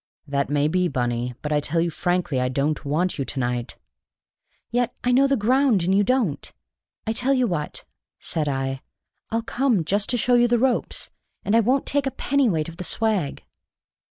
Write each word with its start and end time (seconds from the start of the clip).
"That 0.25 0.49
may 0.49 0.67
be, 0.67 0.87
Bunny, 0.87 1.35
but 1.43 1.51
I 1.53 1.59
tell 1.59 1.79
you 1.79 1.91
frankly 1.91 2.41
I 2.41 2.49
don't 2.49 2.83
want 2.83 3.19
you 3.19 3.25
to 3.25 3.39
night." 3.39 3.77
"Yet 4.71 4.95
I 5.03 5.11
know 5.11 5.27
the 5.27 5.37
ground 5.37 5.83
and 5.83 5.93
you 5.93 6.03
don't! 6.03 6.51
I 7.05 7.13
tell 7.13 7.35
you 7.35 7.45
what," 7.45 7.83
said 8.17 8.49
I: 8.49 8.81
"I'll 9.29 9.43
come 9.43 9.85
just 9.85 10.09
to 10.09 10.17
show 10.17 10.33
you 10.33 10.47
the 10.47 10.57
ropes, 10.57 11.11
and 11.45 11.55
I 11.55 11.59
won't 11.59 11.85
take 11.85 12.07
a 12.07 12.17
pennyweight 12.17 12.67
of 12.67 12.77
the 12.77 12.83
swag." 12.83 13.43